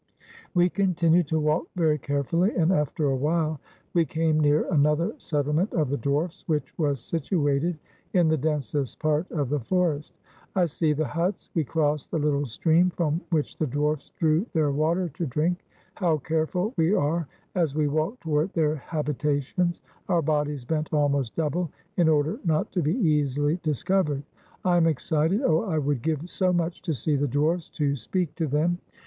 We 0.55 0.67
continued 0.67 1.27
to 1.27 1.39
walk 1.39 1.67
very 1.75 1.99
carefully, 1.99 2.55
and 2.55 2.71
after 2.73 3.05
a 3.11 3.15
while 3.15 3.59
we 3.93 4.03
came 4.03 4.39
near 4.39 4.63
another 4.73 5.13
settlement 5.19 5.73
of 5.73 5.91
the 5.91 5.97
dwarfs, 5.97 6.43
which 6.47 6.75
was 6.79 6.99
situated 6.99 7.77
in 8.13 8.27
the 8.27 8.35
densest 8.35 8.97
part 8.99 9.29
of 9.31 9.49
the 9.49 9.59
forest. 9.59 10.15
I 10.55 10.65
see 10.65 10.93
the 10.93 11.05
huts; 11.05 11.51
we 11.53 11.63
cross 11.63 12.07
the 12.07 12.17
little 12.17 12.47
stream 12.47 12.89
from 12.89 13.21
which 13.29 13.57
the 13.59 13.67
dwarfs 13.67 14.09
drew 14.17 14.43
their 14.53 14.71
water 14.71 15.07
to 15.09 15.27
drink. 15.27 15.63
How 15.93 16.17
careful 16.17 16.73
we 16.77 16.95
are 16.95 17.27
as 17.53 17.75
we 17.75 17.87
walk 17.87 18.19
toward 18.21 18.51
their 18.53 18.77
habitations, 18.77 19.81
our 20.09 20.23
bodies 20.23 20.65
bent 20.65 20.91
almost 20.91 21.35
double, 21.35 21.69
in 21.97 22.09
order 22.09 22.39
not 22.43 22.71
to 22.71 22.81
be 22.81 22.95
easily 22.95 23.59
discovered. 23.61 24.23
I 24.65 24.77
am 24.77 24.87
excited— 24.87 25.43
oh, 25.45 25.61
I 25.65 25.77
would 25.77 26.01
give 26.01 26.27
so 26.27 26.51
much 26.51 26.81
to 26.81 26.93
see 26.95 27.15
the 27.15 27.27
dwarfs, 27.27 27.69
to 27.77 27.95
speak 27.95 28.33
to 28.37 28.47
them 28.47 28.79